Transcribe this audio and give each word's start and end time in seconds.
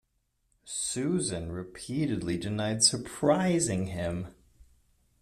Susan 0.65 1.51
repeatedly 1.51 2.35
denied 2.35 2.81
surprising 2.83 3.85
him. 3.85 4.33